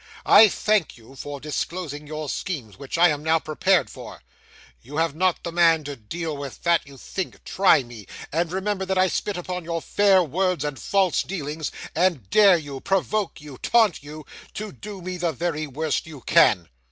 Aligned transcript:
I 0.25 0.47
thank 0.49 0.97
you 0.97 1.15
for 1.15 1.39
disclosing 1.39 2.07
your 2.07 2.27
schemes, 2.27 2.75
which 2.79 2.97
I 2.97 3.09
am 3.09 3.21
now 3.21 3.37
prepared 3.37 3.87
for. 3.87 4.23
You 4.81 4.97
have 4.97 5.13
not 5.13 5.43
the 5.43 5.51
man 5.51 5.83
to 5.83 5.95
deal 5.95 6.35
with 6.35 6.63
that 6.63 6.87
you 6.87 6.97
think; 6.97 7.43
try 7.43 7.83
me! 7.83 8.07
and 8.33 8.51
remember 8.51 8.83
that 8.83 8.97
I 8.97 9.07
spit 9.07 9.37
upon 9.37 9.63
your 9.63 9.79
fair 9.79 10.23
words 10.23 10.65
and 10.65 10.79
false 10.79 11.21
dealings, 11.21 11.71
and 11.93 12.27
dare 12.31 12.57
you 12.57 12.79
provoke 12.81 13.41
you 13.41 13.59
taunt 13.59 14.01
you 14.01 14.25
to 14.55 14.71
do 14.71 14.97
to 14.97 15.01
me 15.03 15.17
the 15.17 15.33
very 15.33 15.67
worst 15.67 16.07
you 16.07 16.21
can! 16.21 16.67